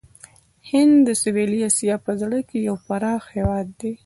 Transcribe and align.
هند 0.69 0.95
د 1.07 1.09
سویلي 1.21 1.59
آسیا 1.69 1.95
په 2.05 2.11
زړه 2.21 2.39
کې 2.49 2.57
یو 2.67 2.75
پراخ 2.87 3.23
هېواد 3.35 3.67
دی. 3.79 3.93